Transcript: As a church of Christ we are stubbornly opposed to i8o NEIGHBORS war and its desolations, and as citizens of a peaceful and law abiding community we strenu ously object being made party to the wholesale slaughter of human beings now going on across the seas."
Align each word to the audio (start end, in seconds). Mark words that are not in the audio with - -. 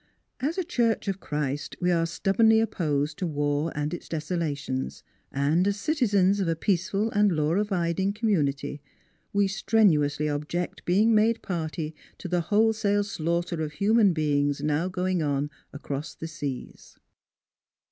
As 0.39 0.57
a 0.57 0.63
church 0.63 1.07
of 1.07 1.19
Christ 1.19 1.75
we 1.79 1.91
are 1.91 2.07
stubbornly 2.07 2.59
opposed 2.59 3.19
to 3.19 3.25
i8o 3.25 3.27
NEIGHBORS 3.27 3.35
war 3.37 3.71
and 3.75 3.93
its 3.93 4.09
desolations, 4.09 5.03
and 5.31 5.67
as 5.67 5.77
citizens 5.79 6.39
of 6.39 6.47
a 6.47 6.55
peaceful 6.55 7.11
and 7.11 7.31
law 7.31 7.53
abiding 7.53 8.13
community 8.13 8.81
we 9.31 9.45
strenu 9.47 10.03
ously 10.03 10.27
object 10.27 10.85
being 10.85 11.13
made 11.13 11.43
party 11.43 11.93
to 12.17 12.27
the 12.27 12.41
wholesale 12.41 13.03
slaughter 13.03 13.61
of 13.61 13.73
human 13.73 14.11
beings 14.11 14.63
now 14.63 14.87
going 14.87 15.21
on 15.21 15.51
across 15.71 16.15
the 16.15 16.27
seas." 16.27 16.97